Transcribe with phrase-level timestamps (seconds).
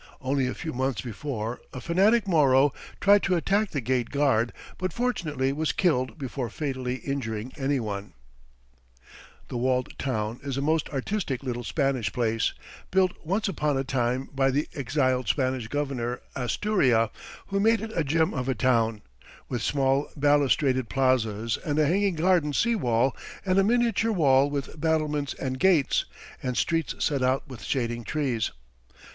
[0.19, 4.91] Only a few months before, a fanatic Moro tried to attack the gate guard, but
[4.91, 8.13] fortunately was killed before fatally injuring any one.
[8.31, 12.53] [Illustration: MORO BOATS.] The walled town is a most artistic little Spanish place,
[12.89, 17.11] built once upon a time by the exiled Spanish Governor Asturia,
[17.49, 19.03] who made it a gem of a town,
[19.49, 23.15] with small balustraded plazas and a hanging garden sea wall,
[23.45, 26.05] and a miniature wall with battlements and gates,
[26.41, 28.49] and streets set out with shading trees.